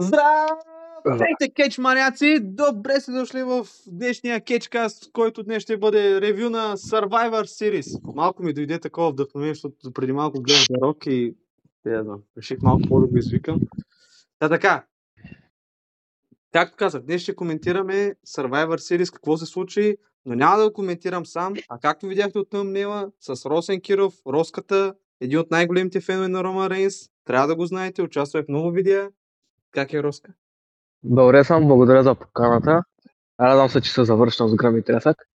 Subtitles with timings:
[0.00, 2.38] Здравейте, кетч маняци!
[2.42, 8.14] Добре сте дошли в днешния кетчкаст, който днес ще бъде ревю на Survivor Series.
[8.14, 11.34] Малко ми дойде такова вдъхновение, защото преди малко гледах рок и
[11.84, 13.60] не знам, реших малко по-да го извикам.
[14.38, 14.86] Та така,
[16.52, 19.96] както казах, днес ще коментираме Survivor Series, какво се случи,
[20.26, 24.94] но няма да го коментирам сам, а както видяхте от тъмнела, с Росен Киров, Роската,
[25.20, 26.94] един от най-големите фенове на Рома Рейнс,
[27.24, 29.10] трябва да го знаете, участва в много видеа.
[29.70, 30.32] Как е Роска?
[31.02, 32.82] Добре съм, благодаря за поканата.
[33.40, 35.28] Радвам се, че се завършвам с гръм и трясък.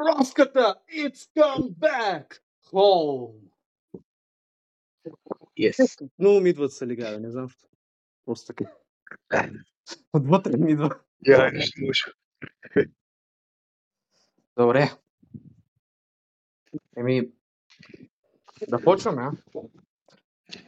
[0.00, 2.40] Роската, it's come back
[2.72, 3.50] home!
[5.58, 6.08] Yes.
[6.18, 7.48] Много ми идват са лига, не знам.
[8.24, 8.70] Просто така.
[10.12, 11.00] Отвътре ми идва.
[11.26, 12.12] Я не слушам.
[14.56, 14.90] Добре.
[16.96, 17.30] Еми,
[18.68, 19.30] да почваме, а?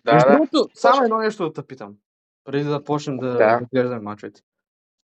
[0.04, 0.32] Да, Между да.
[0.32, 1.96] другото, Само едно нещо да те питам,
[2.44, 3.60] преди да почнем да Да.
[3.60, 4.40] разглеждаме мачовете.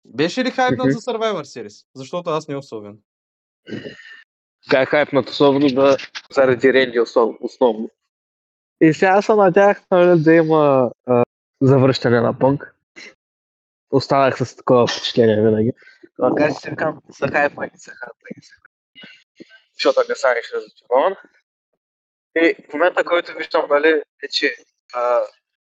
[0.06, 1.86] Беше ли хайпнат за Survivor Series?
[1.96, 2.98] Защото аз не особено.
[4.70, 5.98] Как е хайпнат особено да,
[6.32, 7.90] заради Ренди основно.
[8.82, 11.24] И сега се надях нали, да има а,
[11.62, 12.76] завръщане на пънк.
[13.92, 15.72] Останах с такова впечатление винаги.
[16.20, 18.92] Макар че си викам, са хайпани, са хайпани, са хайпани.
[19.74, 21.16] Защото не станеш разочарован.
[22.36, 24.56] И в момента, който виждам, нали, е, че
[24.94, 25.22] а,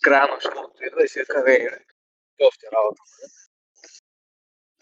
[0.02, 1.68] края на идва и си вика, вей,
[2.40, 3.02] кофти работа.
[3.22, 3.32] нали?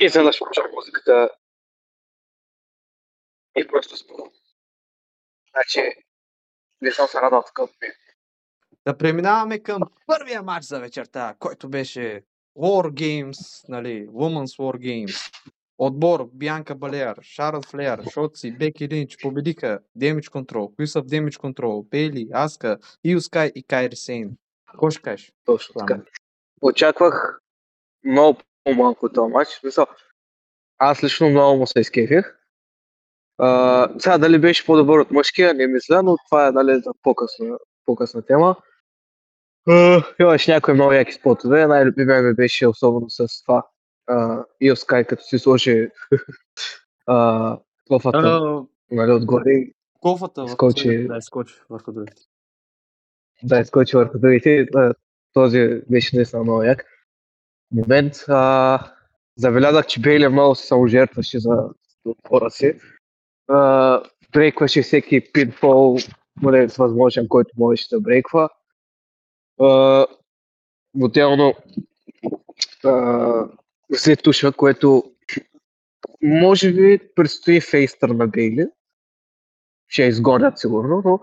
[0.02, 1.30] И изведнъж почва музиката
[3.58, 4.32] и просто спомням.
[5.52, 5.92] Значи,
[6.82, 7.70] не съм се радвал такъв.
[8.86, 12.24] Да преминаваме към първия матч за вечерта, който беше
[12.58, 15.34] War Games, нали, Women's War Games.
[15.78, 21.36] Отбор Бянка Балеар, Шарът Флеер, Шотси, Беки Линч победиха Damage Control, кои са в Damage
[21.36, 24.38] Control, Бейли, Аска, Ил Скай и Кайри Сейн.
[24.72, 25.32] Какво ще кажеш?
[25.46, 26.02] Точно така.
[26.62, 27.42] Очаквах
[28.04, 29.50] много по-малко от този матч.
[30.78, 32.38] Аз лично много му се изкефих.
[33.38, 37.58] А, сега дали беше по-добър от мъжкия, не мисля, но това е дали за по-късна,
[37.86, 38.56] по-късна тема.
[39.68, 41.68] А, имаше някои много яки спотове.
[41.68, 43.68] Най-любимия ми беше особено с това.
[44.10, 45.90] Uh, Скай, като си сложи
[47.10, 49.66] uh, кофата нали, отгоре
[50.02, 51.08] Кофата Скочи.
[51.08, 52.22] Да, скочи върху другите.
[53.44, 54.68] Да изкочи върху другите.
[55.34, 56.86] Този беше наистина много як.
[57.72, 58.14] Момент.
[58.28, 58.80] А,
[59.36, 61.70] забелязах, че Бейли много се саможертваше за
[62.06, 62.80] отбора си.
[63.48, 65.98] А, брейкваше всеки пинфол,
[66.68, 68.50] с възможен, който можеше да брейква.
[69.62, 70.06] А,
[71.02, 71.54] отделно
[73.90, 75.12] взе туша, което
[76.22, 78.68] може би предстои фейстър на Бейли.
[79.88, 81.20] Ще я изгонят сигурно, но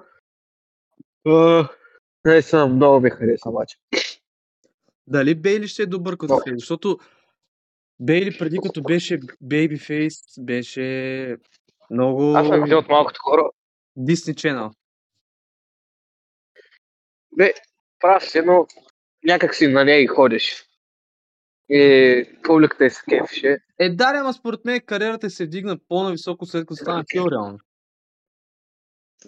[2.25, 3.79] наистина много ми хареса матча.
[5.07, 6.55] Дали Бейли ще е добър като фейс?
[6.59, 6.99] Защото
[8.01, 11.37] Бейли преди като беше бейби фейс, беше
[11.91, 13.51] много Аз съм от малкото хора.
[13.99, 14.75] Disney Channel.
[17.37, 17.55] Бе,
[18.01, 18.67] прав си, но
[19.25, 20.65] някак си на нея и ходиш.
[21.69, 23.59] И публиката е се кефеше.
[23.79, 27.59] Е, да, ама според мен кариерата се вдигна по-нависоко след като стана хил реално.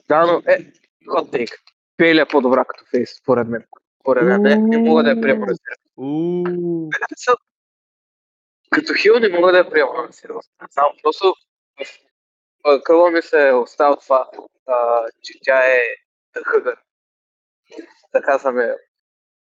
[0.09, 0.73] Да, но е,
[1.07, 1.53] take.
[1.97, 3.65] Пейли е по-добра като фейс, според мен.
[4.01, 5.47] Според мен не, не мога да я приема
[8.71, 10.09] Като хил не мога да я приема.
[10.71, 11.35] Само просто
[12.65, 14.31] в ми се е остава това,
[15.23, 15.81] че тя е
[16.45, 16.77] хъгър.
[18.13, 18.55] Така съм.
[18.55, 18.75] М-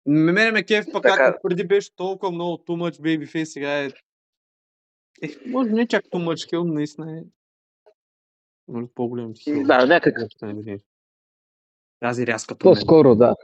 [0.05, 1.15] Мене ме кеф пък Така.
[1.17, 3.85] как преди беше толкова много too much baby face, сега е...
[5.21, 7.23] Е, може не чак too much kill, наистина е...
[8.67, 9.63] Може по-голям хил.
[9.63, 10.81] Да, някак Въобще не видиш.
[11.99, 12.75] Тази рязка промена.
[12.75, 13.35] по-скоро да.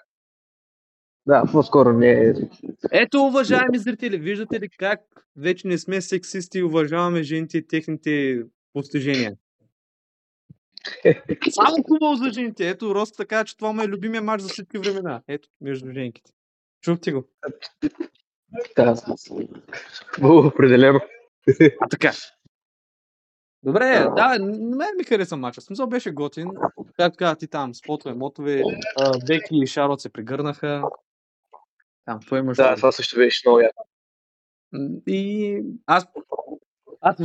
[1.26, 2.34] Да, по-скоро не е.
[2.92, 5.00] Ето, уважаеми зрители, виждате ли как
[5.38, 8.44] вече не сме сексисти и уважаваме жените и техните
[8.74, 9.34] постижения.
[11.50, 12.70] Само хубаво за жените.
[12.70, 15.22] Ето, Рос така, че това му е любимия матч за всички времена.
[15.28, 16.32] Ето, между женките.
[16.82, 17.28] Чухте го.
[18.76, 18.96] Да,
[20.22, 21.00] определено.
[21.82, 22.12] А така.
[23.64, 25.62] Добре, да, на мен ми хареса матча.
[25.62, 26.50] В Смисъл беше готин.
[26.98, 28.64] Както каза ти там, спотове, мотове,
[29.28, 30.84] Беки и Шарот се прегърнаха.
[32.06, 32.58] Там, какво имаш?
[32.58, 33.88] Да, това също беше много яко.
[35.08, 36.08] И аз,
[37.02, 37.18] аз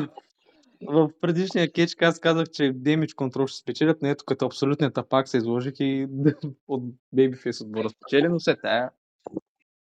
[0.89, 5.29] в предишния кетч аз казах, че Damage Control ще спечелят, но ето като абсолютният тапак
[5.29, 6.09] се изложих и
[6.69, 6.83] от
[7.15, 8.91] Babyface отбора спечели, но все тая.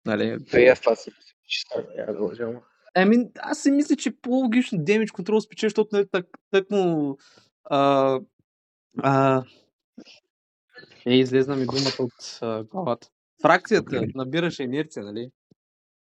[0.06, 1.12] Нали, Та и аз това си
[1.52, 2.62] че става
[2.94, 3.02] да.
[3.02, 7.16] Ами, аз си мисля, че по-логично Damage Control спечели, защото не так, так му...
[7.64, 8.20] А,
[8.98, 9.44] а,
[11.06, 13.08] е, излезна ми думата от а, главата.
[13.42, 15.30] Фракцията набираше инерция, нали?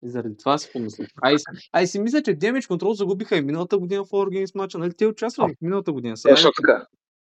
[0.02, 1.08] И заради това си помислих.
[1.22, 1.36] А и,
[1.72, 4.78] а и си мисля, че Damage Control загубиха и миналата година в War Games матча.
[4.78, 4.94] Нали?
[4.94, 6.16] Те участваха и миналата година.
[6.16, 6.86] Сега, Точно така.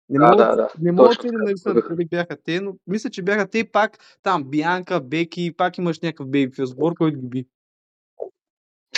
[0.09, 0.69] не Да, мога, да, да.
[0.81, 1.89] не мога да загубиха.
[1.89, 6.29] дали бяха те, но мисля, че бяха те пак там Бианка, Беки, пак имаш някакъв
[6.29, 7.47] бейбифил сбор, който ги би.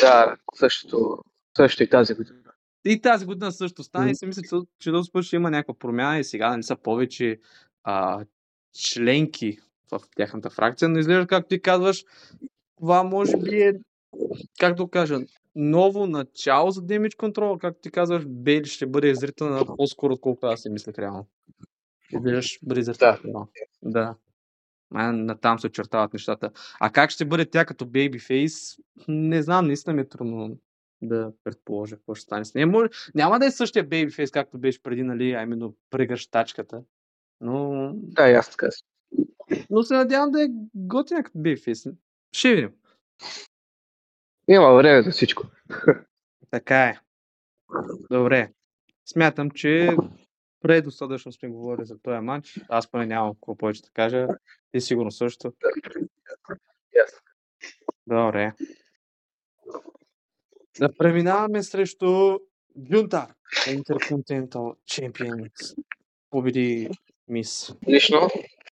[0.00, 1.18] Да, същото,
[1.56, 2.38] също и тази година.
[2.84, 6.18] И тази година също стана и си мисля, че, че път ще има някаква промяна
[6.18, 7.38] и сега не са повече
[7.84, 8.24] а,
[8.74, 9.58] членки
[9.92, 12.04] в тяхната фракция, но изглежда, както ти казваш,
[12.76, 13.72] това може би е,
[14.58, 15.18] как да го кажа,
[15.54, 20.46] ново начало за Damage Control, както ти казваш, Бейли ще бъде зрител на по-скоро, отколкото
[20.46, 21.26] аз си мислех реално.
[22.40, 23.16] Ще бъде зрител.
[23.24, 23.46] Да.
[23.82, 24.14] Да.
[24.94, 26.50] А, натам се очертават нещата.
[26.80, 28.78] А как ще бъде тя като Babyface,
[29.08, 30.58] не знам, наистина ми е трудно
[31.02, 32.66] да предположа какво ще стане с нея.
[32.66, 36.82] Може, няма да е същия Babyface, както беше преди, нали, а именно прегръщачката.
[37.40, 38.68] Но, Да, и аз така
[39.70, 41.94] но се надявам да е готина като Babyface.
[42.32, 42.72] Ще видим.
[44.48, 45.46] Има време за всичко.
[46.50, 46.98] Така е.
[48.10, 48.52] Добре.
[49.08, 49.96] Смятам, че
[50.66, 52.60] предостатъчно сме говорили за този матч.
[52.68, 54.26] Аз поне нямам какво повече да кажа.
[54.72, 55.52] Ти сигурно също.
[56.94, 57.18] Ясно.
[58.06, 58.52] Добре.
[60.80, 62.38] Да преминаваме срещу
[62.76, 63.34] Гюнтар,
[63.66, 65.76] Intercontinental Champions.
[66.30, 66.88] Победи
[67.28, 67.72] Мис.
[67.88, 68.28] Лично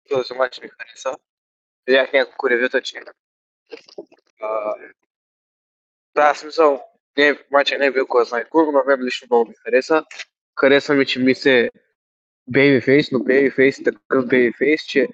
[0.09, 1.17] този матч ми хареса.
[1.87, 2.99] Видях няколко ревюта, че
[6.15, 6.81] да, смисъл,
[7.17, 10.03] не, матча не е бил кой знае колко, но мен лично много ми хареса.
[10.63, 11.71] Хареса ми, че ми се
[12.47, 15.07] бейбифейс, но бейбифейс е такъв бейбифейс, че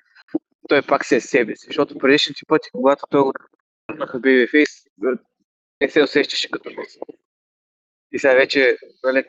[0.70, 1.66] той пак се е себе си.
[1.66, 3.34] Защото предишните пъти, когато той го
[3.90, 4.70] върнаха бейбифейс,
[5.82, 6.98] не се усещаше като мис.
[8.12, 9.26] И сега вече, нали,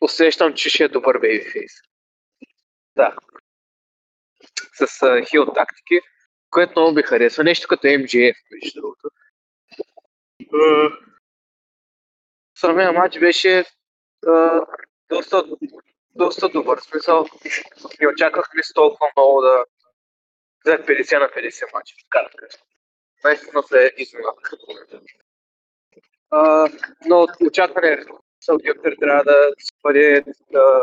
[0.00, 1.72] усещам, че ще е добър бейбифейс.
[2.96, 3.16] Да.
[4.72, 6.00] С а, хил тактики,
[6.50, 7.44] което много ми харесва.
[7.44, 9.10] Нещо като MJF, между другото.
[10.42, 11.07] Uh,
[12.60, 13.64] Самия матч беше
[14.26, 14.66] а,
[15.08, 15.44] доста,
[16.14, 16.78] доста добър.
[16.78, 17.26] В Смисъл,
[18.00, 19.64] не очаквахме с толкова много да
[20.66, 21.94] за 50 на 50 матча.
[22.10, 22.48] Така да.
[23.24, 24.52] Наистина се изненадах.
[27.06, 28.04] Но очакване
[28.48, 29.52] Гюнтер трябва да
[29.82, 30.24] бъде
[30.54, 30.80] а,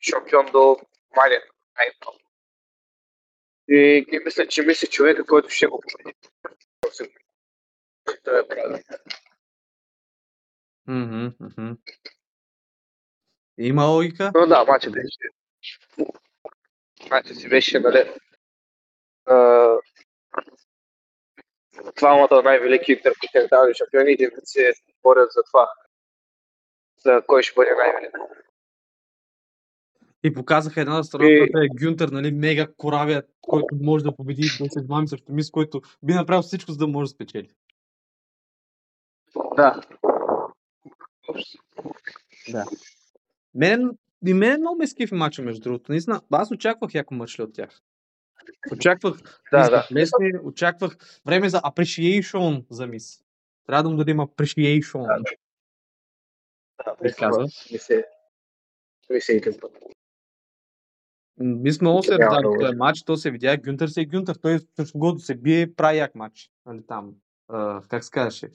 [0.00, 0.76] шампион до
[1.16, 2.18] най-много.
[3.68, 6.16] И, и мисля, че мисля човека, който ще го победи.
[8.24, 8.82] Той е правилен.
[10.86, 11.72] Мгм, мгм.
[13.58, 14.30] Има логика.
[14.34, 15.18] Но да, матчът беше.
[17.10, 18.10] Матчът си беше, нали.
[19.26, 19.68] а,
[21.96, 25.68] Двамата най-велики интерконтинентални шампиони един вид се борят за това.
[27.04, 28.10] За кой ще бъде най-велик.
[30.24, 34.42] И показаха една страна, И- която е Гюнтер, нали, мега коравия, който може да победи
[34.42, 37.48] 10 мами срещу Мис, който би направил всичко, за да може да спечели.
[39.56, 39.80] Да.
[43.54, 43.90] Мен,
[44.26, 45.92] и мен много ме скифи мача, между другото.
[45.92, 47.80] Наистина, аз очаквах яко мъчли от тях.
[48.72, 49.88] Очаквах Да, да.
[49.92, 50.96] лесни, очаквах
[51.26, 53.24] време за appreciation за мис.
[53.66, 55.06] Трябва да му дадем appreciation.
[55.06, 55.22] Да,
[56.84, 57.42] Да, Ти казва?
[57.42, 58.06] ми се, се.
[61.38, 62.58] Мис много се раздава много.
[62.60, 66.14] този матч, то се видя, Гюнтер си е Гюнтер, той срещу се бие, прави як
[66.14, 66.50] матч.
[66.66, 67.14] Нали там,
[67.48, 68.50] а, как се казваше?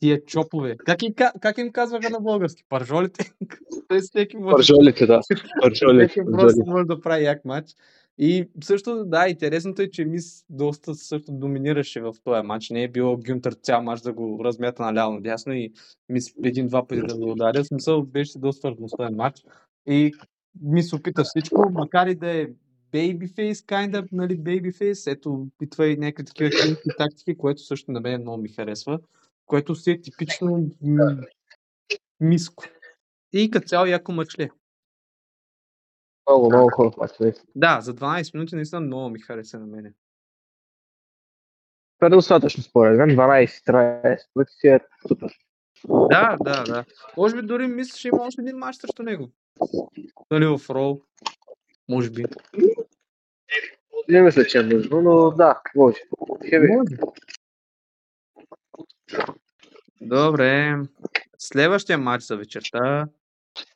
[0.00, 0.76] Тия чопове.
[0.76, 2.64] Как, ка- как им казваха на български?
[2.68, 3.32] Паржолите?
[3.88, 5.20] Той всеки може Пържолите, да.
[5.62, 6.08] Пържолите.
[6.08, 7.70] Всеки просто може да прави як матч.
[8.18, 12.70] И също, да, интересното е, че Мис доста също доминираше в този матч.
[12.70, 15.72] Не е било Гюнтер цял матч да го размята наляво надясно и
[16.08, 17.64] Мис един-два пъти да го ударя.
[17.64, 19.42] Смисъл беше доста равностоен матч.
[19.86, 20.12] И
[20.62, 22.46] Мис опита всичко, макар и да е
[22.92, 25.12] babyface, kind of, нали, babyface.
[25.12, 28.98] Ето, опитва и някакви такива тактики, което също на мен много ми харесва.
[29.48, 31.16] Което си е типично м-
[32.20, 32.64] миско.
[33.32, 34.50] И като цяло яко мъчле.
[36.28, 37.10] Много, много хубав.
[37.54, 39.92] Да, за 12 минути наистина много ми хареса на мене.
[41.98, 43.10] Това е достатъчно според мен.
[43.10, 45.38] 12-13 пъти си е супер.
[45.88, 46.84] Да, да, да.
[47.16, 49.30] Може би дори мисля, че има още един матч срещу него.
[50.32, 51.02] Дали в Рол?
[51.88, 52.24] Може би.
[54.08, 55.98] Не мисля, че е нужно, но да, може.
[56.46, 56.68] Ще ви.
[56.68, 56.96] Може.
[60.00, 60.76] Добре.
[61.38, 63.08] Следващия матч за вечерта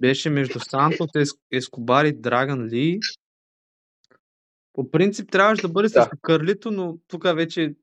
[0.00, 3.00] беше между Сантос Ес- Ескобар и Драган Ли.
[4.72, 5.92] По принцип трябваше да бъде Да.
[5.92, 7.74] срещу Карлито, но тук вече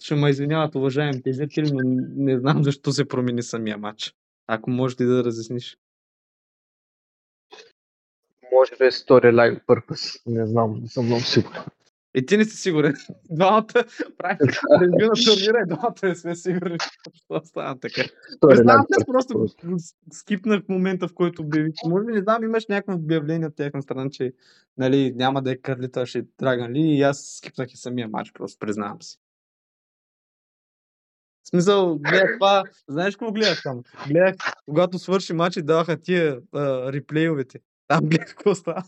[0.00, 1.80] ще ме извиняват уважаемите зрители, но
[2.16, 4.14] не знам защо се промени самия матч.
[4.46, 5.78] Ако можеш ли да разясниш.
[8.52, 10.22] Може би е storyline purpose.
[10.26, 11.62] Не знам, не съм много сигурен.
[12.14, 12.94] И ти не си сигурен.
[13.30, 13.66] Двамата
[14.18, 14.48] правим
[14.80, 16.76] ревю на турнира и двамата не сме сигурни.
[17.14, 18.02] Що става така?
[18.40, 19.46] Признавам се, просто
[20.12, 21.72] скипнах момента, в който обявих.
[21.86, 24.32] Може би не знам, имаш някакво обявление от тяхна страна, че
[24.78, 28.32] нали, няма да е Карлита, ще е Драган Ли и аз скипнах и самия матч,
[28.32, 29.18] просто признавам си.
[31.42, 33.82] В смисъл, гледах това, знаеш какво гледах там?
[34.08, 34.34] Гледах,
[34.66, 37.58] когато свърши матч и даваха тия а, реплейовете.
[37.88, 38.84] Там гледах какво става.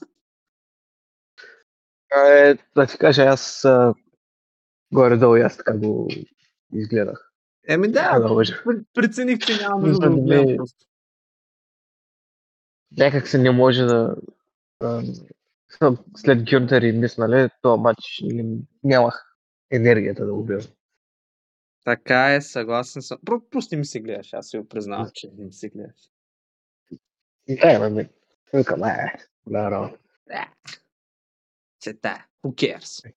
[2.16, 3.94] Е, да ти кажа, аз а,
[4.92, 6.08] горе-долу и аз така го
[6.72, 7.32] изгледах.
[7.68, 8.44] Еми да, да
[8.94, 10.86] прецених, че няма нужда да го гледам не- просто.
[12.98, 14.16] Някак се не може да...
[14.80, 15.02] а,
[16.16, 18.22] след Гюнтер и Мис, нали, този матч
[18.84, 19.36] нямах
[19.70, 20.72] енергията да го гледам.
[21.84, 23.18] Така е, съгласен съм.
[23.26, 26.00] Про, просто не ми се гледаш, аз си го признавам, че не ми се гледаш.
[27.48, 28.08] Да, ме ми.
[28.54, 29.14] Викам, е,
[29.46, 29.90] да,
[31.82, 33.12] Че да, who cares?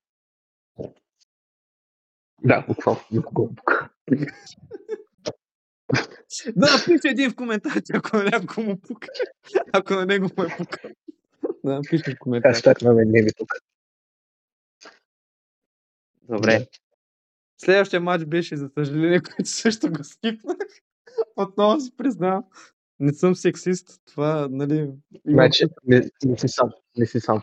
[2.44, 3.02] Да, буквално.
[6.56, 9.08] Да напише един в коментарите, ако на някого му пука.
[9.74, 10.80] Ако на него му е пука.
[11.64, 12.50] Да напише в коментар.
[12.54, 13.54] Хаштаг на мен не ми тук.
[16.22, 16.68] Добре.
[17.58, 20.58] Следващия матч беше, за съжаление, който също го скипнах.
[21.36, 22.44] Отново си признавам.
[23.00, 24.02] Не съм сексист.
[24.06, 24.78] Това, нали...
[24.78, 26.72] имам Значи, не, не си сам.
[26.98, 27.42] Не си сам.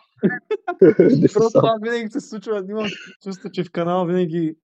[1.01, 2.65] Не Просто това винаги се случва.
[2.71, 2.87] Имам
[3.23, 4.57] чувство, че в канала винаги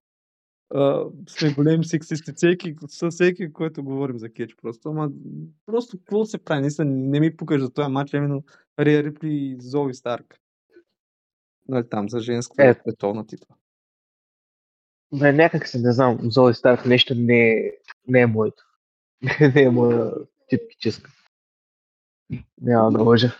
[0.74, 2.32] а, сме големи сексисти.
[2.36, 4.56] Всеки, с всеки, който говорим за кетч.
[4.62, 5.10] Просто, ама,
[5.66, 6.60] просто какво се прави?
[6.60, 8.44] Наистина не ми пукаш за този матч, именно
[8.80, 10.40] Рия Рипли и Зои Старк.
[11.68, 12.74] Нали, там за женска Е.
[12.74, 13.56] световна титла.
[15.18, 17.72] Бе, някак се не знам, Зои Старк нещо не е,
[18.08, 18.64] не е моето.
[19.54, 20.12] не е моя
[20.48, 21.10] типическа.
[22.60, 23.32] Няма да лъжа.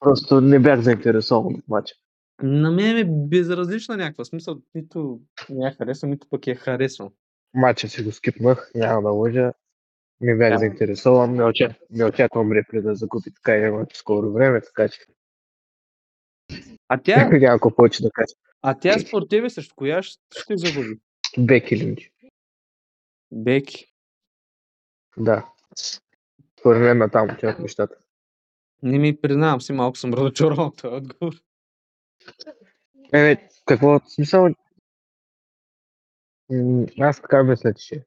[0.00, 1.94] Просто не бях заинтересован от матча.
[2.42, 4.60] На мен е безразлична някаква смисъл.
[4.74, 7.10] Нито не я харесвам, нито пък я харесвам.
[7.54, 9.52] Матча си го скипнах, няма да лъжа.
[10.20, 10.58] Не бях Да.
[10.58, 15.00] заинтересован, не, очаквам, не очаквам Репли да закупи така и в скоро време, така че
[16.88, 18.34] А тя, какво повече да кажа.
[18.62, 21.00] а тя според тебе срещу коя ще, ще загуби?
[21.38, 22.12] Беки Линч.
[23.32, 23.86] Беки.
[25.16, 25.46] Да.
[26.60, 27.96] Според мен на там отиват нещата.
[28.82, 31.34] Не ми признавам си, малко съм разочарован от този отговор.
[33.12, 34.48] Е, какво в смисъл?
[36.50, 38.04] М, Аз така мисля, че е.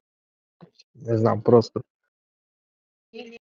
[0.96, 1.82] Не знам, просто.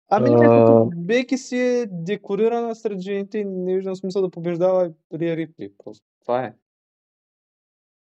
[0.09, 0.39] Ами А.
[0.41, 5.73] като Беки си е декорирана сред жените и не виждам смисъл да побеждава Рия Рипли.
[5.85, 6.55] Просто това е.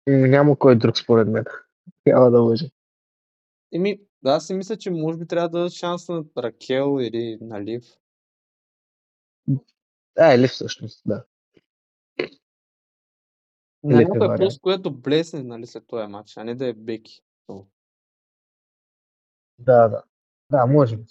[0.07, 1.45] М, Няма кой друг според мен.
[2.05, 2.65] Няма да лъжа.
[3.73, 7.37] Еми, да, аз си мисля, че може би трябва да дадат шанс на Ракел или
[7.41, 7.83] на Лив.
[10.17, 11.25] А, или всъщност, да.
[13.83, 17.21] На Лев е просто, което блесне нали, след този матч, а не да е Беки.
[19.59, 20.03] Да, да.
[20.51, 21.03] Да, може би.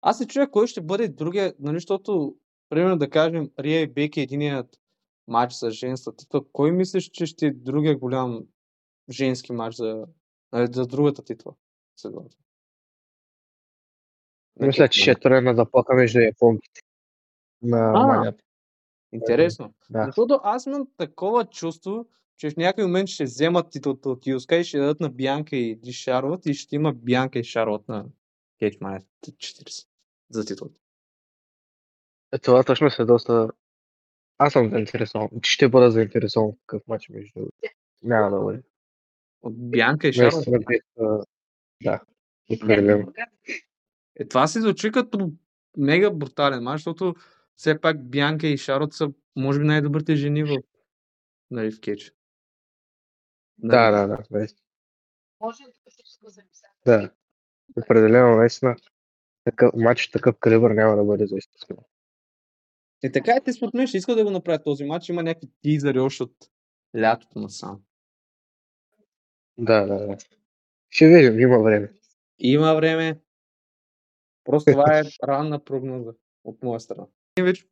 [0.00, 2.36] Аз се чуя кой ще бъде другия, нали, защото,
[2.68, 4.80] примерно да кажем, Рия и Беки единият
[5.26, 6.52] матч за женска титла.
[6.52, 8.46] Кой мислиш, че ще е другия голям
[9.10, 10.06] женски матч за,
[10.52, 11.54] нали, за другата титла?
[14.60, 16.80] Мисля, че ще е тройна заплаха между японките.
[17.62, 18.06] На А.
[18.06, 18.44] манята.
[19.12, 19.74] Интересно.
[19.90, 20.04] Да.
[20.06, 24.64] Защото аз имам такова чувство, че в някой момент ще вземат титлата от Юска и
[24.64, 28.06] ще дадат на Бянка и Шарлот и ще има Бянка и Шарлот на
[28.58, 29.86] Кейдж Мания 40
[30.30, 30.80] за титлата.
[32.32, 33.50] Е, Това точно се доста...
[34.38, 35.28] Аз съм заинтересован.
[35.42, 37.40] Ще бъда заинтересован в такъв матч между...
[38.02, 38.60] Няма да лъжа.
[39.42, 40.44] От Бянка и Шарлот.
[41.84, 42.00] Да.
[42.50, 43.12] Определено.
[44.16, 45.32] Е, това си звучи като
[45.76, 47.14] мега брутален матч, защото
[47.58, 50.62] все пак Бянка и Шарлот са, може би, най-добрите жени в,
[51.50, 52.12] нали, в Кейдж.
[53.58, 54.22] Да, да, да.
[54.30, 54.66] наистина.
[56.86, 57.10] Да.
[57.76, 58.76] Определено, наистина.
[59.44, 61.80] Такъв матч, такъв калибър няма да бъде за изпускане.
[63.02, 65.08] И така е, те според мен ще искат да го направят този матч.
[65.08, 66.34] Има някакви тизъри още от
[66.98, 67.82] лятото насам.
[69.58, 70.16] Да, да, да.
[70.90, 71.92] Ще видим, има време.
[72.38, 73.20] Има време.
[74.44, 76.12] Просто това е ранна прогноза
[76.44, 77.06] от моя страна.
[77.42, 77.64] Вече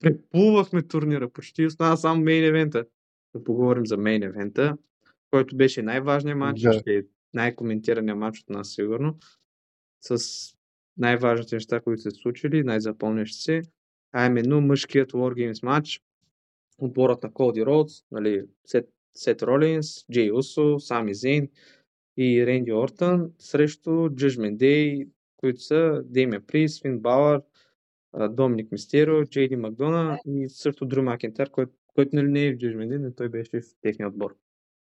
[0.00, 1.30] преплувахме турнира.
[1.30, 2.84] Почти остана само мейн евента.
[3.34, 4.76] Да поговорим за мейн евента,
[5.30, 6.72] който беше най-важният матч, Да.
[6.72, 7.02] ще е
[7.34, 9.18] най-коментираният матч от нас сигурно.
[10.00, 10.18] С
[10.96, 13.62] най-важните неща, които се случили, най-запомнящи се.
[14.12, 16.02] А именно мъжкият Wargames матч.
[16.78, 21.48] Отборът на Коди Роудс, нали, Сет, Сет Ролинс, Джей Усо, Сами Зейн
[22.16, 27.42] и Ренди Ортън срещу Judgment Day, които са Демия Прис, Фин Бауър,
[28.30, 32.98] Доминик Мистерио, Джейди Макдона и също Дрю Макентар, който, който нали не е в Day,
[32.98, 34.36] но той беше в техния отбор.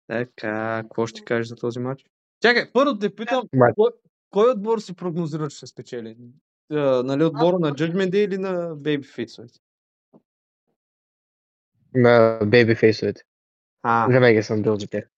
[0.08, 2.06] Така, какво ще кажеш за този матч?
[2.42, 3.44] Чакай, първо те питам,
[3.76, 3.90] кой,
[4.30, 6.18] кой отбор се прогнозира, че ще спечели?
[6.72, 9.62] А, нали отбора на Judgment Day или на Babyface?
[11.94, 13.24] На бейбифейсовете.
[13.82, 15.10] А, Винаги съм бил за тях.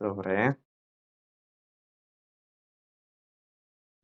[0.00, 0.56] добре.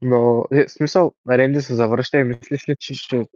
[0.03, 3.27] Но, е, в смисъл, Ренди се завръща и мислиш ли, че ще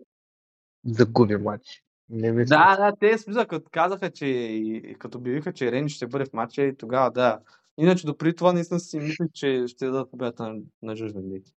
[0.84, 1.82] загуби матч?
[2.08, 2.56] Не мисля.
[2.56, 6.62] Да, да, те смисъл, като казаха, че като обявиха, че Ренди ще бъде в матча
[6.62, 7.40] и тогава да.
[7.78, 11.52] Иначе допреди това наистина си мислех, че ще дадат победата на, на Day.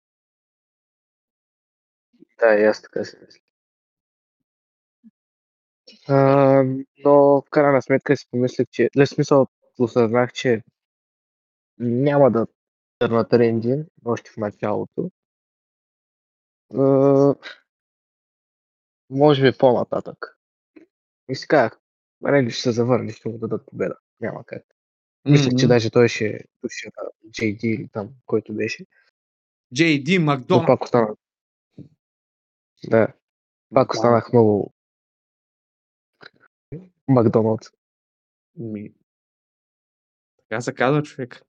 [2.40, 3.40] Да, и аз така си мисля.
[6.08, 6.64] А,
[7.06, 8.90] но в крайна сметка си помислих, че...
[8.98, 9.48] В смисъл,
[9.80, 10.64] осъзнах, че
[11.78, 12.48] няма да
[13.00, 15.12] търнат Ренди още в началото.
[19.10, 20.38] Може би по-нататък.
[21.30, 21.80] И си казах,
[22.50, 23.98] ще се завърне, ще му дадат победа.
[24.20, 24.64] Няма как.
[25.26, 25.74] Мислех, че Мгм.
[25.74, 28.86] даже той ще пуше на JD или там, който беше.
[29.76, 30.68] JD Макдоналд.
[30.68, 31.16] пак останах.
[32.88, 33.14] Да,
[33.74, 34.74] пак останах много
[37.08, 37.68] Макдоналдс.
[38.56, 38.94] Ми.
[40.38, 41.42] Така се казва човек.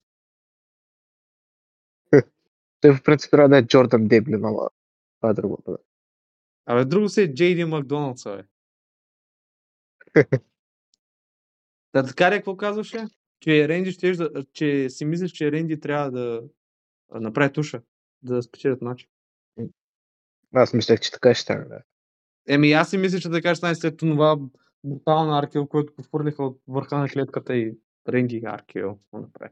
[2.81, 4.69] Той в принцип трябва да е Джордан Деблин, ама
[5.19, 5.63] това е друго.
[5.67, 5.75] бе.
[6.65, 8.43] Абе, друго се е JD Макдоналдс, бе.
[11.91, 13.05] Та така ли, какво казваше?
[13.39, 16.43] Че Ренди ще, да, че си мислиш, че Ренди трябва да
[17.11, 17.81] направи туша,
[18.21, 19.09] да спечелят матч.
[20.53, 21.65] Аз мислех, че така ще стане.
[21.65, 21.81] Да.
[22.47, 24.37] Еми, аз си мисля, че така ще стане след това
[24.83, 29.51] брутална Аркел, който подхвърлиха от върха на клетката и Ренди Аркел направи.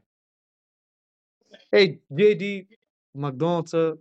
[1.72, 2.68] Ей, JD
[3.14, 3.96] Макдоналдса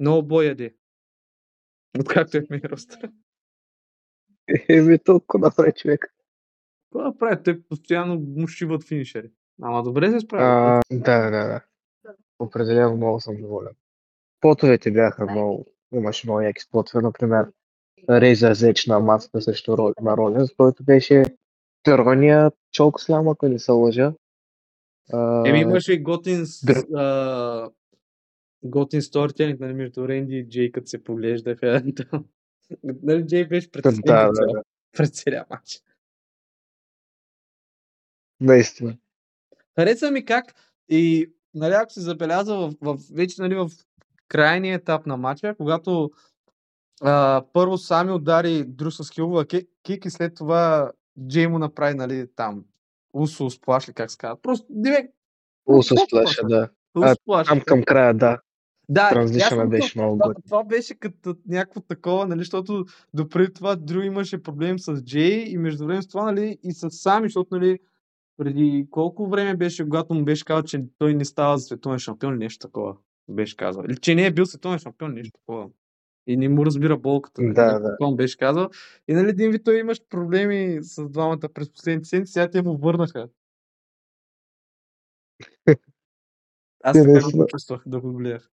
[0.00, 0.74] много бой яде.
[2.00, 3.12] Откакто е в мейн ростера.
[4.68, 6.14] Еми толкова направи човек.
[6.90, 9.30] Това да прави, те постоянно му шиват финишери.
[9.62, 10.80] Ама добре се справя.
[10.90, 11.60] А, да, да, да.
[12.38, 13.72] Определено много съм доволен.
[14.38, 17.52] Спотовете бяха много, имаше много яки спотове, например
[18.10, 21.24] Рейза Зеч на масата срещу на Ролинс, който беше
[21.82, 24.14] тървания чолк слям, ако не се лъжа.
[25.46, 27.70] Еми имаше и готин, с- Др- а,
[28.64, 31.82] готин сторителинг, нали, между Ренди и Джей, като се поглеждаха.
[32.82, 33.92] нали, Джей беше пред да,
[34.26, 35.82] да, да, пред целия матч.
[38.40, 38.96] наистина.
[39.74, 40.54] Хареса ми как
[40.88, 43.70] и нали, ако се забеляза в, в, вече нали, в
[44.28, 46.10] крайния етап на матча, когато
[47.00, 50.92] а, първо сами удари Дрю с хилова ки- кик и след това
[51.28, 52.64] Джей му направи нали, там
[53.12, 54.42] Усо сплаш ли как се казва.
[54.42, 55.14] Просто директ
[55.66, 56.68] Усо сплаша, да.
[56.94, 57.48] Усо сплаш.
[57.48, 58.40] Там към края, да.
[58.88, 60.42] Да, Транзишъна беше много това, готин.
[60.46, 65.58] това беше като някакво такова, нали, защото допреди това Дрю имаше проблем с Джей и
[65.58, 67.78] между време с това, нали, и с Сами, защото, нали,
[68.36, 72.32] преди колко време беше, когато му беше казал, че той не става за световен шампион
[72.32, 72.96] или нещо такова.
[73.28, 73.84] Беше казал.
[73.88, 75.68] Или че не е бил световен шампион, нещо такова.
[76.26, 77.42] И не му разбира болката.
[77.42, 77.90] нали, Да, нещо да.
[77.90, 78.68] такова му беше казал.
[79.08, 82.76] И нали, един вид той имаш проблеми с двамата през последните седмици, сега те му
[82.76, 83.28] върнаха.
[86.84, 88.50] Аз така го почувствах да го гледах.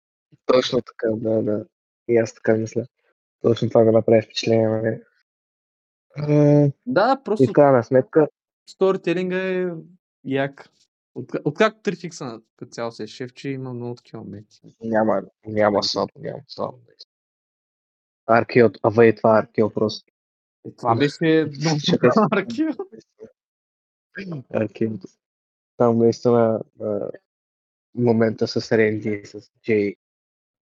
[0.45, 1.65] Точно така, да, да.
[2.07, 2.85] И аз така мисля.
[3.41, 5.01] Точно това ми направи впечатление на мен.
[6.17, 8.27] А, Да, И просто в крайна сметка,
[8.69, 9.67] сторителинга е
[10.23, 10.69] як.
[11.15, 14.61] От, откакто три фикса на като цяло се е шеф, че има много такива моменти.
[14.81, 16.77] няма, няма слабо, няма слабо.
[18.25, 20.13] Аркел, авей това Аркел просто.
[20.67, 21.79] И това беше много.
[22.31, 22.69] Аркил.
[24.53, 24.99] Аркел.
[25.77, 26.61] Там наистина
[27.95, 29.95] момента с Ренди и с Джей.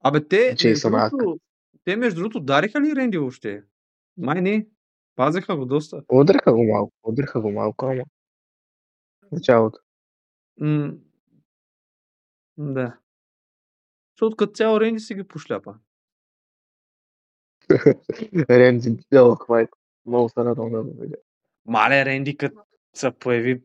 [0.00, 1.10] Абе, те, между Джейсън Арк.
[1.10, 1.40] другото,
[1.84, 3.64] те между другото дариха ли Ренди въобще?
[4.16, 4.66] Май не.
[5.16, 6.02] Пазеха го доста.
[6.08, 8.04] Удриха го малко, удриха го малко, ама.
[9.22, 9.78] в Началото.
[10.60, 10.92] М-
[12.58, 12.98] да.
[14.16, 15.74] Защото като цяло Ренди си ги пошляпа.
[18.50, 19.78] Ренди, ох, майко.
[20.06, 21.16] Много се радвам да го видя.
[21.66, 22.60] Мале, Ренди като
[22.94, 23.62] се появи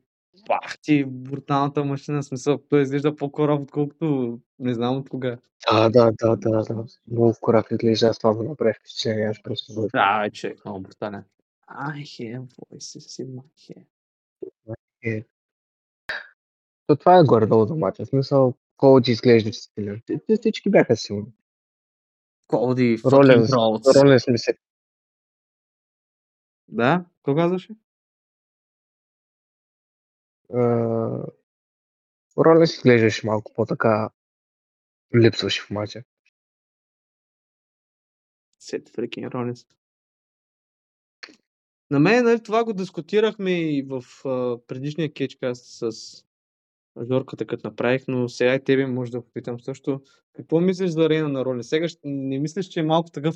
[0.47, 5.37] бах ти бруталната машина, в смисъл, той изглежда по-корав, отколкото не знам от кога.
[5.67, 6.85] А, да, да, да, да.
[7.11, 11.23] Много корав изглежда, аз това ми направи впечатление, аз просто го Да, човек, много брутален.
[11.69, 13.85] I hear voices in my head.
[15.03, 15.23] е.
[16.87, 18.05] То това е горе-долу за мача.
[18.05, 20.01] В смисъл, Колджи изглежда силен.
[20.05, 21.33] Те- Всички бяха силни.
[22.47, 24.01] Коди, Ролен, fucking Rhodes.
[24.03, 24.57] Ролен ми се
[26.67, 27.05] Да?
[27.15, 27.73] Какво казваше?
[32.67, 34.09] Си изглеждаше малко по-така
[35.15, 36.03] липсваше в мача.
[38.59, 39.65] Сет фрикин Ролинс.
[41.89, 45.91] на мен нали, това го дискутирахме и в а, предишния кетчкаст с
[47.07, 50.01] Жорката, като направих, но сега и тебе може да попитам също.
[50.33, 51.63] Какво мислиш за Рейна на Роли?
[51.63, 53.35] Сега не мислиш, че е малко такъв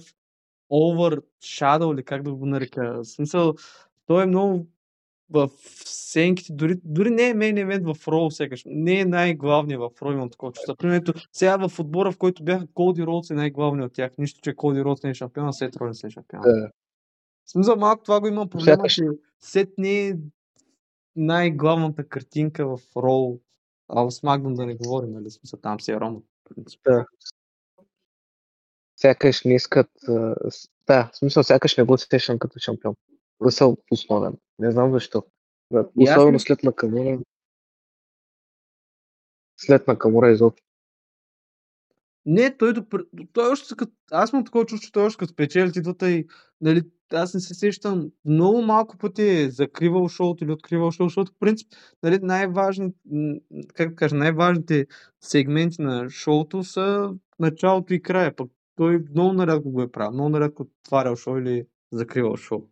[0.71, 2.93] overshadow или как да го нарека?
[2.93, 3.55] В смисъл,
[4.05, 4.67] той е много
[5.29, 5.49] в
[5.85, 8.63] сенките, дори, дори не е мейн евент в Роу сякаш.
[8.65, 10.75] Не е най-главният в Роу, имам такова чувство.
[10.75, 14.11] Примерно, сега в отбора, в който бяха Коди Роудс е най-главният от тях.
[14.17, 16.41] Нищо, че Коди Роудс не е шампион, а Сет Ролинс е шампион.
[16.41, 16.71] Да.
[17.45, 19.05] Смисъл, малко това го имам проблема, Сякаш- че
[19.39, 20.13] Сет не е
[21.15, 23.39] най-главната картинка в Роу.
[23.89, 25.31] А в Смакдон да не говорим, нали?
[25.31, 26.19] Смисъл, там си е Рома.
[26.85, 27.05] Да.
[28.95, 29.89] Сякаш не искат...
[30.87, 32.95] Да, в смисъл, сякаш не го сещам като шампион.
[33.41, 34.37] Русъл основен.
[34.59, 35.23] Не знам защо.
[35.97, 37.19] Особено след Накамура.
[39.57, 40.63] След Накамура изобщо.
[42.25, 43.05] Не, той, допр...
[43.33, 43.91] той още като...
[44.11, 46.27] Аз имам такова чувство, че той още като спечели титлата и
[46.61, 46.81] нали,
[47.13, 51.39] аз не се сещам, много малко пъти е закривал шоуто или откривал шоу, защото в
[51.39, 51.67] принцип
[52.03, 52.93] нали, най-важни,
[53.73, 54.85] как кажа, най-важните
[55.21, 58.35] сегменти на шоуто са началото и края.
[58.35, 62.67] Пък той много нарядко го е правил, много нарядко отварял шоу или закривал шоу.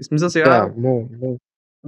[0.00, 1.38] И смисъл сега, Да, но, но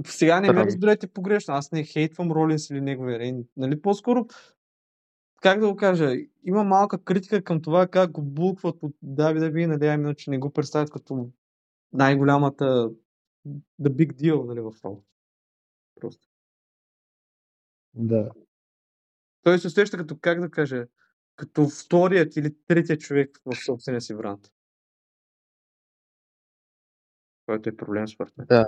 [0.05, 3.45] сега не ме разберете погрешно, аз не хейтвам Ролинс или неговия рейн.
[3.57, 4.27] Нали, по-скоро,
[5.41, 9.87] как да го кажа, има малка критика към това как го букват от WWE, нали,
[9.87, 11.29] а иначе не го представят като
[11.93, 12.91] най-голямата
[13.81, 14.99] the big deal, нали, в Raw.
[16.01, 16.27] Просто.
[17.93, 18.31] да.
[19.43, 20.87] Той се усеща като, как да кажа,
[21.35, 24.51] като вторият или третият човек в собствения си бранд.
[27.45, 28.47] Който е проблем според мен.
[28.47, 28.67] Да.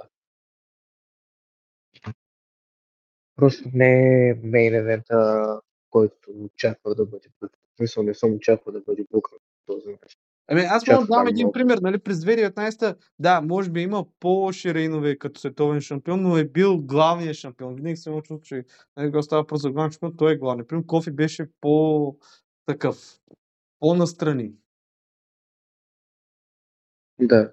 [3.36, 5.46] Просто не е мейн евента,
[5.90, 7.30] който очаквах да бъде.
[7.42, 10.20] В смисъл, не съм очаквал да бъде букнат по този начин.
[10.48, 11.52] Ами аз мога да дам един много.
[11.52, 16.46] пример, нали, през 2019 да, може би има по-лоши рейнове като световен шампион, но е
[16.46, 17.76] бил главният шампион.
[17.76, 18.66] Винаги съм чувство, че
[18.98, 20.68] нали, когато става просто за главен шампион, той е главният.
[20.68, 23.20] Примерно Кофи беше по-такъв,
[23.80, 24.52] по-настрани.
[27.20, 27.52] Да,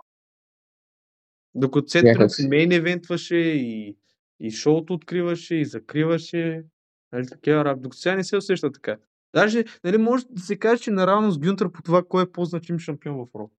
[1.55, 2.49] Докато Сет си.
[2.49, 3.97] мейн евентваше и,
[4.41, 6.65] и шоуто откриваше и закриваше.
[7.13, 7.81] Нали, такива рап.
[7.81, 8.97] Докато сега не се усеща така.
[9.35, 12.79] Даже, нали, може да се каже, че наравно с Гюнтър по това, кой е по-значим
[12.79, 13.51] шампион в Ро.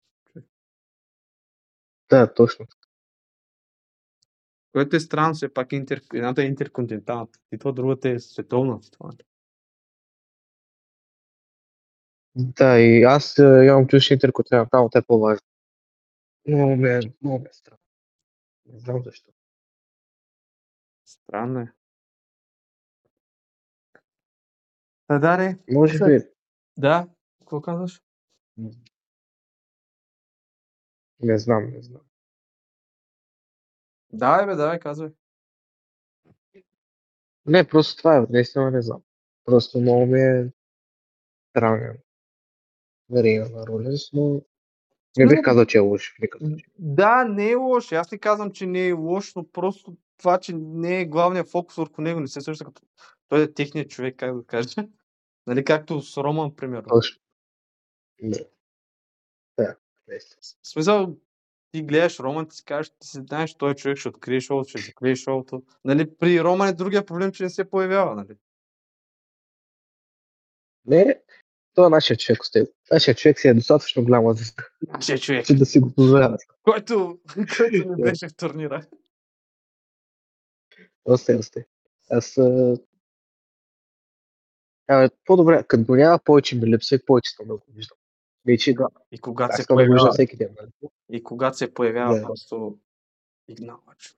[2.11, 2.67] да, точно.
[4.73, 6.01] Което е странно, все пак интер...
[6.15, 9.11] едната е интерконтиненталната титла, другата е световна титла.
[12.37, 15.47] Да, и аз е, имам чувство, че интерконтиненталната е по-важна.
[16.49, 17.82] Много ме, много ме е странно.
[18.67, 19.33] Не знам защо.
[21.05, 21.73] Странно е.
[25.07, 26.19] Та, Даре, Може би,
[26.79, 28.03] да, какво казваш?
[31.21, 32.03] не знам, не знам.
[34.13, 35.11] Давай, бе, давай, казвай.
[37.47, 39.03] Не, просто това е, наистина не знам.
[39.45, 40.53] Просто много ми е
[41.51, 41.99] странен.
[43.13, 44.43] Рейна на Ролинс, но
[45.17, 46.17] не бих казал, че е лош.
[46.79, 47.93] Да, не е лош.
[47.93, 51.77] Аз не казвам, че не е лош, но просто това, че не е главният фокус
[51.77, 52.83] върху него, не се също като
[53.29, 54.69] той е техният човек, как да кажа.
[55.47, 56.89] Нали, както с Роман, примерно.
[56.89, 57.21] Точно.
[58.23, 58.39] Да.
[59.59, 59.77] Да,
[60.09, 60.41] наистина.
[60.63, 61.17] В смисъл,
[61.73, 64.81] ти гледаш Роман, ти си кажеш, ти си знаеш, той човек ще открие шоуто, ще
[64.81, 65.63] закрие шоуто.
[65.85, 68.37] Нали, при Роман е другия проблем, че не се появява, нали?
[70.87, 71.23] Не,
[71.75, 72.69] това е нашия човек с теб.
[72.93, 74.45] Нашия човек си е достатъчно голяма, за
[74.89, 76.39] Нашия човек, че да си го позволява.
[76.63, 77.19] който,
[77.57, 78.87] който не беше в турнира.
[81.05, 81.67] Осте, осте.
[82.11, 82.39] Аз...
[82.39, 82.77] а,
[84.87, 87.99] А, по-добре, като го няма, повече ми липсва и повече съм да го виждам.
[88.47, 90.57] Вече да, И когато се появява, всеки ден.
[90.61, 90.71] Нали?
[91.11, 92.23] и когато се появява Да.
[92.23, 92.79] просто
[93.49, 94.17] игналач.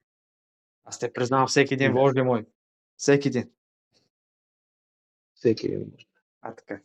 [0.85, 2.01] Аз те признавам всеки ден, Да.
[2.01, 2.47] Боже мой.
[2.97, 3.51] Всеки ден.
[5.35, 5.93] Всеки ден.
[6.41, 6.81] А, така.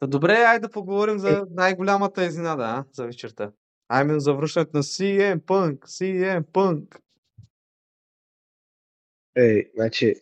[0.00, 2.84] Та добре, айде да поговорим за най-голямата изненада, а?
[2.92, 3.52] За вечерта.
[3.88, 5.78] Аймен за връщането на CM Punk.
[5.78, 6.98] CM Punk.
[9.36, 10.14] Ей, значи,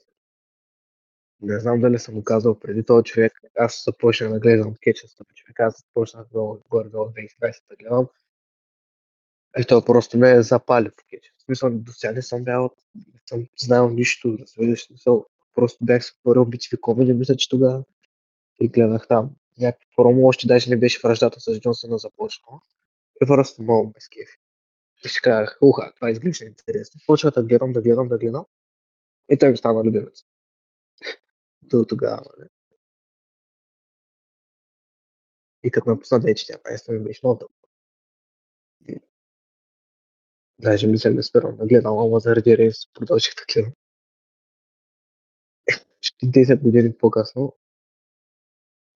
[1.43, 3.33] не знам дали съм го казал преди този човек.
[3.59, 5.61] Аз започнах да гледам кетча с този човек.
[5.61, 8.09] Аз започнах да горе до 2020 да гледам.
[9.59, 11.31] И той просто ме е запали в кетча.
[11.39, 16.05] В смисъл, до сега не съм бял, не съм знаел нищо, разбираш, смисъл, просто бях
[16.05, 17.85] се отворил битви комеди, мисля, че тогава
[18.61, 19.31] и гледах там.
[19.59, 22.61] Някакво промо още даже не беше връждата с Джонсона започнала.
[23.23, 24.37] И просто много ме скефи.
[25.05, 27.01] И си казах, уха, това изглежда интересно.
[27.07, 28.47] Почвах да гледам, да гледам, да гледам.
[29.31, 30.25] И той ми стана любимец.
[31.63, 32.49] До тогава, нали?
[35.65, 37.55] И като напусна 2014 ми беше много дълго.
[40.59, 43.73] Даже мисля да спирам да гледам, ама заради Рейнс продължих да гледам.
[46.25, 47.57] 10 години по-късно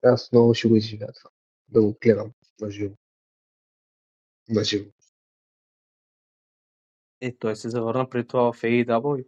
[0.03, 1.31] аз много ще го изживея това.
[1.69, 2.95] Да го гледам на живо.
[4.49, 4.91] На живо.
[7.21, 9.27] Е, той се завърна преди това в AEW.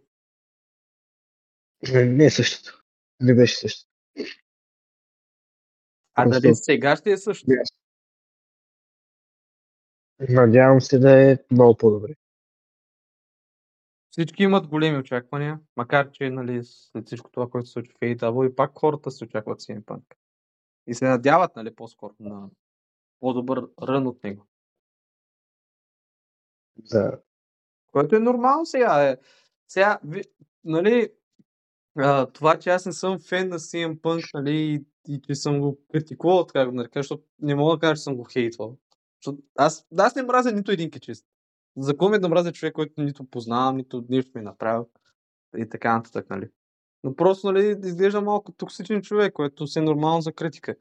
[1.93, 2.83] Не, не е същото.
[3.19, 3.89] Не беше същото.
[6.13, 7.47] А Просто- дали сега ще е също?
[10.29, 12.13] Надявам се да е много по-добре.
[14.11, 18.51] Всички имат големи очаквания, макар че нали, след всичко това, което се случи в AEW,
[18.51, 20.03] и пак хората се очакват CM Punk.
[20.89, 22.49] И се надяват, нали, по-скоро на
[23.19, 24.47] по-добър рън от него.
[26.83, 27.19] За...
[27.91, 29.09] Което е нормално сега.
[29.09, 29.17] Е.
[29.67, 30.21] Сега, ви,
[30.63, 31.11] нали,
[31.97, 35.59] а, това, че аз не съм фен на CM Punk, нали, и, и че съм
[35.59, 38.77] го критикувал, така го нарека, защото не мога да кажа, че съм го хейтвал.
[39.21, 41.25] Защото аз, аз не мразя нито един кичист.
[41.77, 44.89] За кого ми е да мразя човек, който нито познавам, нито нищо ми е направил
[45.57, 46.49] и така нататък, нали.
[47.03, 50.75] Но просто, нали, изглежда малко токсичен човек, което си е нормално за критика.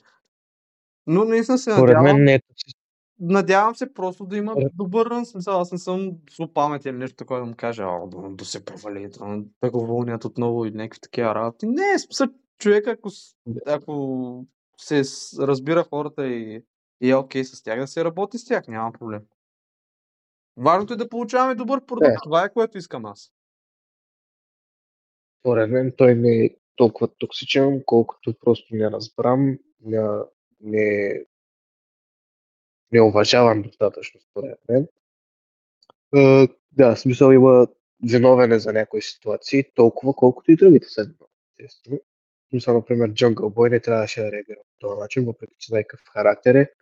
[1.07, 2.41] Но наистина се надявам, мен не е
[3.21, 5.27] надявам се просто да има добър рън.
[5.27, 8.45] Смисъл, аз не съм зло памет или нещо такова да му кажа, о, да, да
[8.45, 11.67] се провали, да, да го вълнят отново или някакви такива работи.
[11.67, 12.27] Не, смисъл,
[12.59, 13.09] човек, ако,
[13.67, 15.03] ако се
[15.39, 16.65] разбира хората и,
[17.01, 19.23] и е окей с тях, да се работи с тях, няма проблем.
[20.57, 22.13] Важното е да получаваме добър продукт.
[22.15, 22.21] Да.
[22.23, 23.33] Това е което искам аз.
[25.41, 30.09] Според мен той не е толкова токсичен, колкото просто не разбрам, не,
[30.61, 31.21] не,
[32.93, 34.89] не уважавам достатъчно, според мен.
[36.17, 37.67] Е, да, смисъл има
[38.11, 41.27] виновен е за някои ситуации, толкова колкото и другите са виновни,
[41.59, 42.01] естествено.
[42.51, 46.07] Смисъл, например, Jungle Boy не трябваше да реагира по този начин, въпреки че знае какъв
[46.13, 46.73] характер е.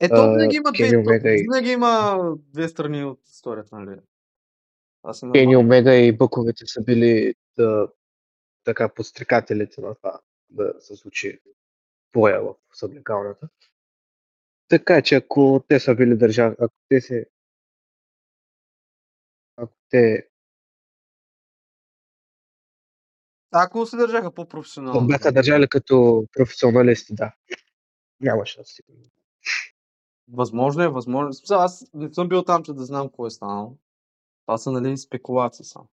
[0.00, 2.20] Ето, винаги има две, Омега и- винаги има
[2.54, 3.96] две страни от историята, нали?
[5.32, 7.88] Кени Омега и Бъковете са били да,
[8.64, 11.40] така подстрекателите на това да се случи
[12.12, 13.48] боя в съблекалната.
[14.68, 17.26] Така че ако те са били държави, ако те се
[19.56, 20.30] ако те
[23.52, 25.06] Ако се държаха по-професионално.
[25.06, 27.32] бяха държали като професионалисти, да.
[28.20, 28.82] Нямаше да си.
[30.32, 31.32] Възможно е, възможно.
[31.32, 33.76] Смисъл, Аз не съм бил там, че да знам какво е станало.
[34.46, 35.88] Това са, нали, спекулации само.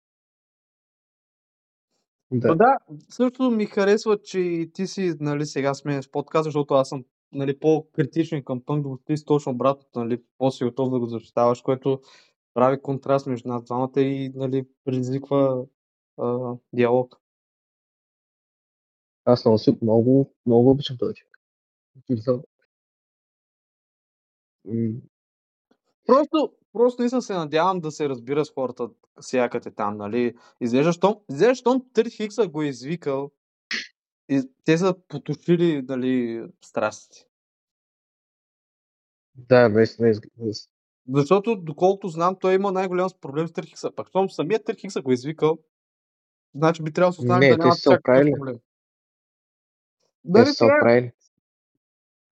[2.30, 2.48] Да.
[2.48, 2.76] Но да,
[3.08, 7.58] също ми харесва, че и ти си, нали, сега сменяш подкаст, защото аз съм, нали,
[7.58, 12.00] по-критичен към пънк, докато ти си точно обратното, нали, по-си готов да го защитаваш, което
[12.54, 15.66] прави контраст между нас двамата и, нали, предизвиква
[16.18, 17.20] а, диалог.
[19.24, 21.38] Аз много, много, много обичам този човек.
[26.06, 28.88] Просто, просто наистина се надявам да се разбира с хората
[29.20, 30.36] сега като е там, нали?
[30.60, 33.30] Изглежда, щом, изглежда, щом Търт Хикса го е извикал
[34.28, 37.26] и те са потушили, нали, страстите.
[39.34, 40.52] Да, наистина изглежда.
[41.14, 43.90] Защото, доколкото знам, той има най-голям проблем с Търт Хикса.
[43.96, 45.58] Пак, щом самият Търт Хикса го е извикал,
[46.54, 48.32] значи би трябвало да Не, да те няма са чак такъв оправили.
[48.32, 48.56] проблем.
[48.56, 48.62] Те
[50.24, 51.12] Дали са сега, оправили.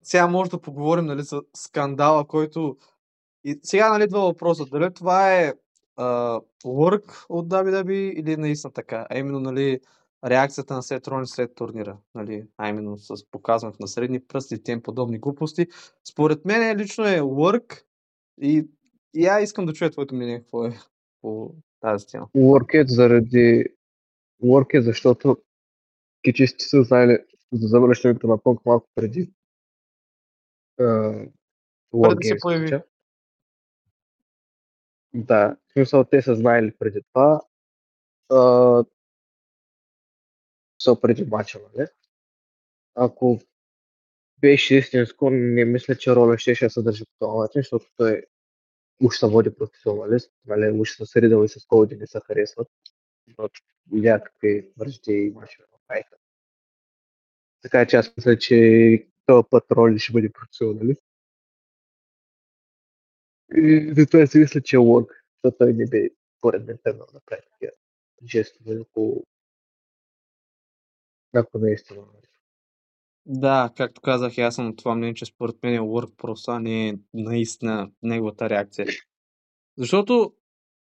[0.03, 2.77] сега може да поговорим, нали, за скандала, който...
[3.45, 4.65] И сега, нали, два въпроса.
[4.67, 5.53] Дали това е
[5.97, 9.07] а, work от WWE или наистина така?
[9.11, 9.81] А именно, нали,
[10.25, 14.63] реакцията на Сет Ронин след турнира, нали, а именно с показването на средни пръсти и
[14.63, 15.67] тем подобни глупости.
[16.11, 17.83] Според мен лично е work
[18.43, 18.69] и,
[19.15, 20.79] и аз искам да чуя твоето мнение какво е
[21.21, 22.29] по тази тема.
[22.37, 23.65] Work е заради...
[24.45, 25.37] Work е защото
[26.23, 27.19] кичисти са знаели
[27.53, 29.33] за завръщането на Пънк малко преди
[30.81, 31.31] uh,
[32.03, 32.43] Преди се Games.
[32.43, 32.81] появи.
[35.15, 37.41] Да, в смисъл те са знаели преди това.
[38.31, 38.87] Uh,
[40.83, 41.89] са преди мача, нали?
[42.95, 43.41] Ако
[44.41, 48.23] беше истинско, не мисля, че роля ще ще се държи по този начин, защото той
[49.03, 52.69] уж се води професионалист, нали, уж се средал и с колко не се харесват.
[53.39, 53.49] Но
[53.93, 56.17] някакви връжди имаше направиха.
[57.63, 61.03] Така че аз мисля, че този път роли ще бъде професионалист.
[63.57, 65.13] И затова си мисля, че е лог,
[65.45, 66.09] защото той не бе
[66.41, 67.73] поред мен тръгнал да прави такива
[68.27, 69.25] жестове, ако
[71.35, 72.03] ако наистина.
[73.27, 76.61] Да, както казах, аз съм на това мнение, че според мен е work просто, а
[76.61, 78.87] не е наистина неговата реакция.
[79.79, 80.35] Защото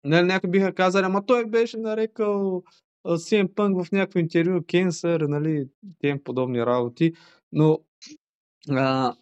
[0.04, 2.64] нали, някои биха казали, ама той беше нарекал
[3.06, 7.14] CM Punk в някакво интервю кенсър, нали, тем подобни работи,
[7.52, 7.80] но
[8.70, 9.16] А,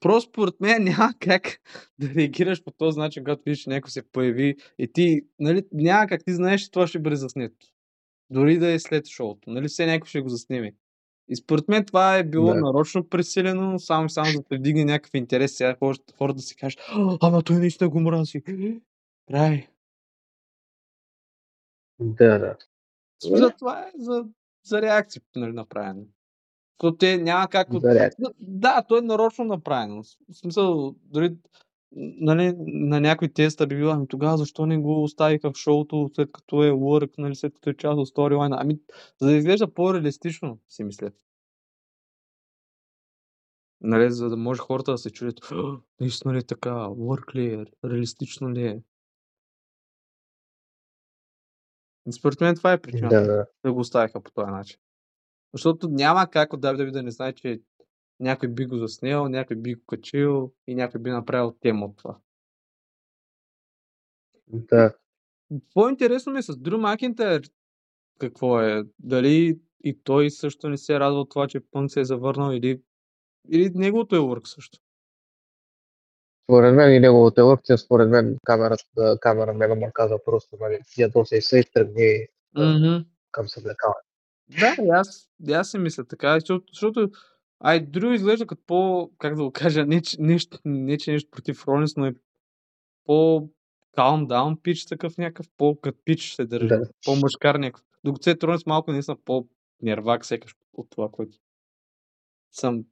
[0.00, 1.60] просто според мен няма как
[1.98, 6.06] да реагираш по този начин, когато видиш, че някой се появи и ти, нали, няма
[6.06, 7.66] как ти знаеш, че това ще бъде заснето.
[8.30, 10.74] Дори да е след шоуто, нали, все някой ще го заснеме.
[11.28, 12.60] И според мен това е било Да.
[12.60, 15.56] нарочно пресилено, само само за да вдигне някакъв интерес.
[15.56, 18.42] Сега хората, хората да си кажат, «А, ама той наистина го мрази.
[19.28, 19.68] Край.
[21.98, 22.56] Да, да.
[23.22, 24.24] За това е за,
[24.64, 26.02] за реакция нали, направено.
[26.74, 27.72] Защото те няма как...
[27.74, 28.26] от- За реакция.
[28.38, 30.02] Да, то е нарочно направено.
[30.02, 31.36] В смисъл, дори
[31.96, 36.32] нали, на някой теста би било, ами тогава защо не го оставиха в шоуто, след
[36.32, 38.56] като е work, нали, след като е част от сторилайна.
[38.60, 38.78] Ами,
[39.20, 41.10] за да изглежда по-реалистично, си мисля.
[43.80, 47.54] Нали, за да може хората да се чудят, «А, наистина ли е така, work ли
[47.54, 48.82] е, реалистично ли е.
[52.18, 53.46] Според мен това е причината Да, да.
[53.64, 54.78] да го оставиха по този начин.
[55.54, 57.60] Защото няма как от WWE да не знае, че
[58.20, 62.18] някой би го заснел, някой би го качил и някой би направил тема от това.
[64.48, 64.94] Да.
[65.74, 67.42] По-интересно ми е с Дрю Макинтайр
[68.20, 68.84] какво е.
[68.98, 72.52] Дали и той също не се е радвал от това, че Пънк се е завърнал
[72.52, 72.80] или,
[73.50, 74.78] или неговото е work също.
[76.44, 81.40] Според мен и неговото е лъкция, според мен камерата, камера му каза просто, нали, ядосай
[81.40, 82.60] се и тръгни Да.
[82.60, 83.06] Mm-hmm.
[83.30, 84.13] към съблекаване.
[84.48, 87.10] Да, и аз, и аз си мисля така, защото, защото
[87.60, 91.30] ай, Дрю изглежда като по, как да го кажа, не, че нещо, не, че нещо
[91.30, 92.14] против Ролинс, но е
[93.04, 93.48] по
[93.96, 96.88] calm down пич такъв някакъв, по като пич се държи, Да.
[97.04, 97.84] по-мъжкар някакъв.
[98.04, 101.38] Докато Сет Ролинс малко наистина по-нервак секаш от това, което
[102.52, 102.84] съм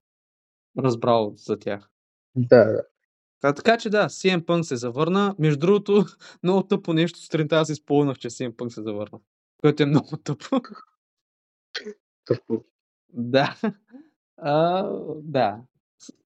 [0.79, 1.91] разбрал за тях.
[2.37, 2.83] Да, да.
[3.43, 5.35] А, така че да, CM Punk се завърна.
[5.39, 6.05] Между другото,
[6.43, 9.19] много тъпо нещо сутринта аз изпълнах, че CM Punk се завърна.
[9.61, 10.61] Което е много тъпо.
[12.25, 12.65] Тъпо.
[13.13, 13.57] Да.
[14.37, 14.83] А,
[15.23, 15.61] да.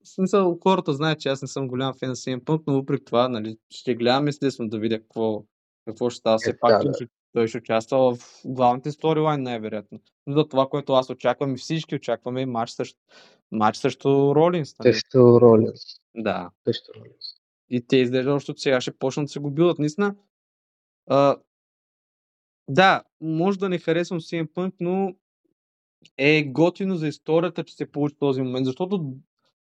[0.03, 3.05] В смисъл, хората знаят, че аз не съм голям фен на CM Punk, но въпреки
[3.05, 5.43] това, нали, ще гледам естествено да видя какво,
[5.85, 6.37] какво ще става.
[6.37, 6.97] Все Е, пак да, да.
[7.33, 9.99] той ще участва в главните сторилайн, най-вероятно.
[10.27, 12.99] Но за това, което аз очаквам и всички очакваме, е матч срещу,
[13.51, 14.79] матч срещу Ролинс.
[14.79, 14.93] Нали?
[14.93, 15.81] Също Ролинс.
[16.15, 16.49] Да.
[16.67, 17.25] Също Ролинс.
[17.69, 19.79] И те изглежда още от сега ще почнат да се го билдат.
[19.79, 20.15] Наистина,
[21.07, 21.37] а,
[22.69, 25.15] да, може да не харесвам CM Punk, но
[26.17, 28.65] е готино за историята, че се получи този момент.
[28.65, 29.13] Защото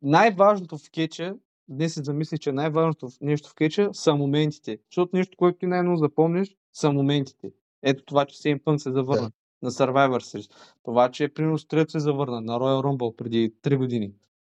[0.01, 1.35] най-важното в кетча,
[1.67, 4.79] днес се замисли, че най-важното нещо в кетча са моментите.
[4.91, 7.51] Защото нещо, което ти най-много запомниш, са моментите.
[7.83, 10.51] Ето това, че CM Punk се завърна на Survivor Series.
[10.83, 14.11] Това, че примерно Стреп се завърна на Royal Rumble преди 3 години.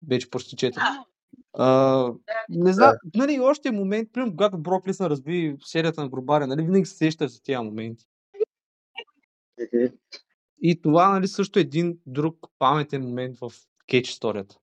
[0.08, 1.06] Вече почти 4.
[1.54, 2.14] А,
[2.50, 6.86] не знам, нали, още момент, примерно, когато Брок Лисън разби серията на Грубаря, нали, винаги
[6.86, 8.06] се сещаш за тези моменти.
[10.62, 13.52] И това, нали, също е един друг паметен момент в
[13.88, 14.58] кетч историята.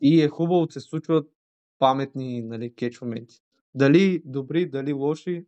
[0.00, 1.30] И е хубаво да се случват
[1.78, 3.40] паметни, нали, кетч моменти.
[3.74, 5.46] Дали добри, дали лоши,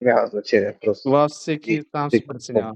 [0.00, 1.02] Няма значение, просто.
[1.02, 2.72] това всеки И- там си преценява.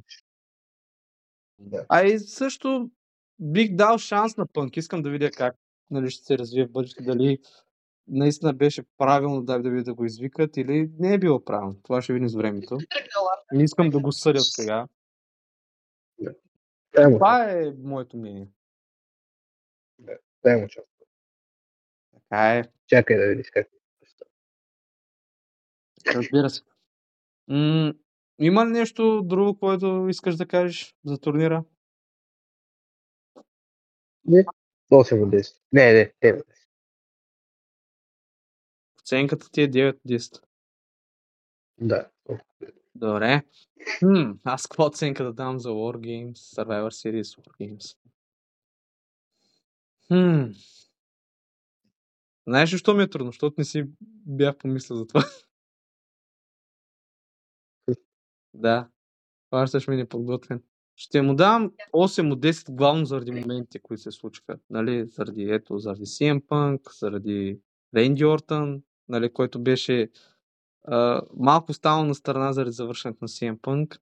[1.59, 1.87] Да.
[1.89, 2.91] А и също
[3.39, 4.77] бих дал шанс на Пънк.
[4.77, 5.57] Искам да видя как
[5.91, 7.03] нали, ще се развие в бъдеще.
[7.03, 7.39] Дали
[8.09, 11.77] наистина беше правилно да, да, да го извикат или не е било правилно.
[11.83, 12.79] Това ще видим с времето.
[13.53, 14.87] Не искам да го съдят сега.
[16.95, 18.49] Дай му, Това е моето мнение.
[20.45, 20.89] дай му част.
[22.13, 22.65] Така е.
[22.87, 23.69] Чакай да видиш как.
[26.15, 26.63] Разбира се.
[27.49, 27.95] М-
[28.39, 31.65] има ли нещо друго, което искаш да кажеш за турнира?
[34.91, 35.57] 8 от 10.
[35.73, 36.45] Не, не, 9.
[39.01, 40.43] Оценката ти е 9 от 10.
[41.79, 42.11] Да.
[43.01, 43.43] Добре.
[43.99, 47.97] Хм, аз каква оценка да дам за Wargames, Survivor Series Wargames?
[50.07, 50.53] Хм.
[52.47, 53.33] Знаеш ли, що ми е трудно?
[53.33, 53.85] Защото не си
[54.27, 55.25] бях помислил за това.
[58.55, 58.89] да.
[59.49, 60.63] Хващаш ми неподготвен.
[60.97, 64.59] Ще му дам 8 от 10 главно заради моментите, които се случиха.
[64.71, 65.07] Нали?
[65.07, 67.61] Заради, ето, заради CM Punk, заради
[67.97, 70.11] Рейнди Ортън, нали, който беше
[70.91, 74.01] а, малко стално на страна заради завършването на CM Punk.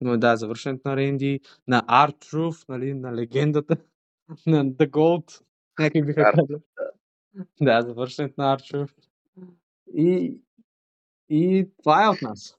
[0.00, 3.76] Но да, завършването на Рейнди, на R-Truth, нали, на легендата,
[4.46, 5.44] на The Gold,
[5.78, 6.62] някак биха казали.
[7.60, 8.94] Да, завършването на R-Truth.
[9.94, 10.40] И,
[11.28, 12.58] и това е от нас.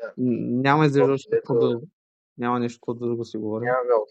[0.00, 0.12] Да.
[0.16, 1.80] Няма изглежда още Общо какво да...
[2.38, 3.66] Няма нещо, което да го си говорим.
[3.66, 4.06] Няма много.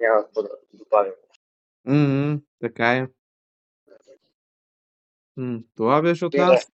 [0.00, 1.12] Няма какво да добавим.
[1.84, 3.08] М, така е.
[5.40, 6.44] М, това беше от Добре.
[6.46, 6.72] нас.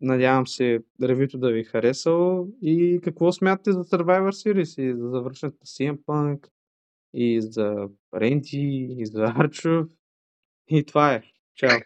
[0.00, 2.48] Надявам се ревюто да ви е харесало.
[2.62, 6.48] И какво смятате за Survivor Series и за завършването на CM Punk
[7.14, 9.86] и за Ренти и за Арчо.
[10.68, 11.22] И това е.
[11.54, 11.78] Чао!